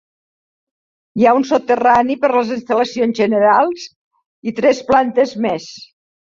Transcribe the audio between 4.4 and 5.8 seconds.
i tres plantes més.